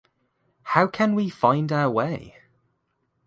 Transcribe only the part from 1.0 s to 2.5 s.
we find our way?